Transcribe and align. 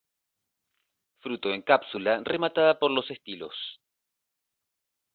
Fruto 1.21 1.53
en 1.53 1.61
cápsula 1.61 2.23
rematada 2.25 2.79
por 2.79 2.89
los 2.89 3.11
estilos. 3.11 3.53